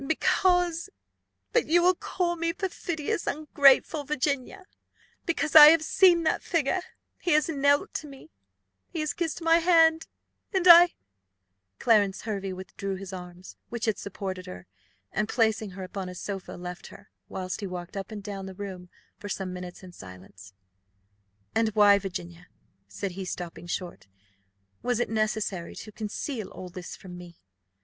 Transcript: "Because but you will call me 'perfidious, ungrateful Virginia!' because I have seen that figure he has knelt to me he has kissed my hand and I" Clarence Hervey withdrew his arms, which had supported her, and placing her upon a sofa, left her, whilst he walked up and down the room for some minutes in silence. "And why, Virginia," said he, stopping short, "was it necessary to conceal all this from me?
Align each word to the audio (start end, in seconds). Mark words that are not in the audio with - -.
"Because 0.07 0.89
but 1.53 1.67
you 1.67 1.83
will 1.83 1.93
call 1.93 2.35
me 2.35 2.53
'perfidious, 2.53 3.27
ungrateful 3.27 4.03
Virginia!' 4.03 4.65
because 5.27 5.55
I 5.55 5.67
have 5.67 5.83
seen 5.83 6.23
that 6.23 6.41
figure 6.41 6.81
he 7.19 7.33
has 7.33 7.47
knelt 7.47 7.93
to 7.99 8.07
me 8.07 8.31
he 8.89 9.01
has 9.01 9.13
kissed 9.13 9.43
my 9.43 9.57
hand 9.57 10.07
and 10.51 10.67
I" 10.67 10.95
Clarence 11.77 12.21
Hervey 12.23 12.51
withdrew 12.51 12.95
his 12.95 13.13
arms, 13.13 13.57
which 13.69 13.85
had 13.85 13.99
supported 13.99 14.47
her, 14.47 14.65
and 15.11 15.29
placing 15.29 15.69
her 15.77 15.83
upon 15.83 16.09
a 16.09 16.15
sofa, 16.15 16.53
left 16.53 16.87
her, 16.87 17.11
whilst 17.29 17.61
he 17.61 17.67
walked 17.67 17.95
up 17.95 18.09
and 18.11 18.23
down 18.23 18.47
the 18.47 18.55
room 18.55 18.89
for 19.19 19.29
some 19.29 19.53
minutes 19.53 19.83
in 19.83 19.91
silence. 19.91 20.55
"And 21.53 21.69
why, 21.75 21.99
Virginia," 21.99 22.47
said 22.87 23.11
he, 23.11 23.23
stopping 23.23 23.67
short, 23.67 24.07
"was 24.81 24.99
it 24.99 25.11
necessary 25.11 25.75
to 25.75 25.91
conceal 25.91 26.49
all 26.49 26.69
this 26.69 26.95
from 26.95 27.19
me? 27.19 27.37